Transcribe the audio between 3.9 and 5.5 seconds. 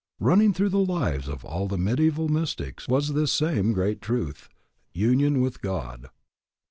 truth, union